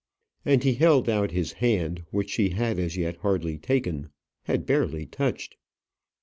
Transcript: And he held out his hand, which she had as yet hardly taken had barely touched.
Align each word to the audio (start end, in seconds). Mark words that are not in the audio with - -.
And 0.43 0.63
he 0.63 0.73
held 0.73 1.07
out 1.09 1.29
his 1.29 1.51
hand, 1.51 2.05
which 2.09 2.31
she 2.31 2.49
had 2.49 2.79
as 2.79 2.97
yet 2.97 3.17
hardly 3.17 3.59
taken 3.59 4.09
had 4.45 4.65
barely 4.65 5.05
touched. 5.05 5.57